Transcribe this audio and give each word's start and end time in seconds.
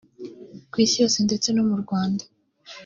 Ku 0.71 0.75
isi 0.83 0.95
yose 1.03 1.17
ndetse 1.27 1.47
no 1.51 1.63
mu 1.69 1.75
Rwanda 1.83 2.23